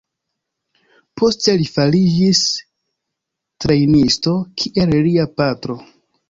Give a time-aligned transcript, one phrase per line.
[1.21, 2.41] Poste li fariĝis
[3.67, 5.79] trejnisto kiel lia patro.